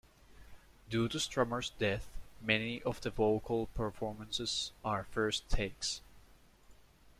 [0.89, 2.07] Due to Strummer's death,
[2.41, 6.01] many of the vocal performances are first takes.